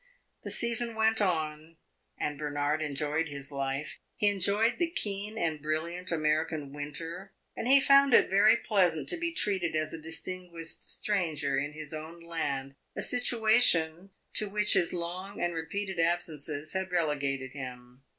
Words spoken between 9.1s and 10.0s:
be treated as